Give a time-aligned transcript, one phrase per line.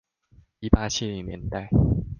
[0.61, 1.69] 一八七零年代